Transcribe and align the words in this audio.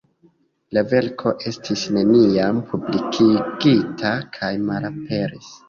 La 0.77 0.83
verko 0.93 1.33
estis 1.51 1.83
neniam 1.99 2.63
publikigita 2.73 4.17
kaj 4.41 4.53
malaperis. 4.67 5.57